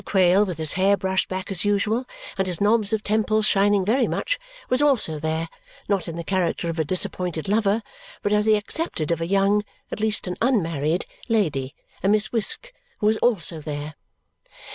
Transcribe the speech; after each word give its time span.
Quale, 0.03 0.45
with 0.45 0.57
his 0.57 0.73
hair 0.73 0.97
brushed 0.97 1.27
back 1.29 1.51
as 1.51 1.63
usual 1.63 2.05
and 2.35 2.47
his 2.47 2.59
knobs 2.59 2.91
of 2.91 3.03
temples 3.03 3.45
shining 3.45 3.85
very 3.85 4.07
much, 4.07 4.39
was 4.67 4.81
also 4.81 5.19
there, 5.19 5.47
not 5.87 6.07
in 6.07 6.15
the 6.15 6.23
character 6.23 6.69
of 6.71 6.79
a 6.79 6.83
disappointed 6.83 7.47
lover, 7.47 7.83
but 8.23 8.33
as 8.33 8.45
the 8.45 8.55
accepted 8.55 9.11
of 9.11 9.21
a 9.21 9.27
young 9.27 9.63
at 9.91 9.99
least, 9.99 10.25
an 10.25 10.37
unmarried 10.41 11.05
lady, 11.29 11.75
a 12.01 12.07
Miss 12.07 12.31
Wisk, 12.31 12.73
who 12.97 13.05
was 13.05 13.17
also 13.17 13.59
there. 13.61 13.93